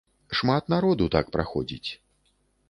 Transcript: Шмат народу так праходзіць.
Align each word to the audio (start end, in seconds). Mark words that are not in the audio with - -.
Шмат 0.37 0.71
народу 0.73 1.09
так 1.17 1.29
праходзіць. 1.37 1.89